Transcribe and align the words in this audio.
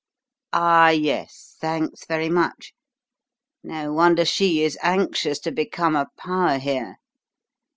"Ah, 0.51 0.89
yes. 0.89 1.55
Thanks 1.61 2.05
very 2.07 2.27
much. 2.27 2.73
No 3.63 3.93
wonder 3.93 4.25
she 4.25 4.63
is 4.63 4.75
anxious 4.81 5.37
to 5.41 5.51
become 5.51 5.95
a 5.95 6.07
power 6.17 6.57
here. 6.57 6.95